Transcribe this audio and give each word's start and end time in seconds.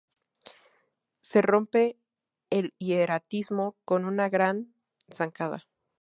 Se 1.19 1.43
rompe 1.43 1.95
el 2.49 2.73
hieratismo 2.79 3.77
con 3.85 4.05
una 4.05 4.29
gran 4.29 4.73
zancada. 5.13 5.67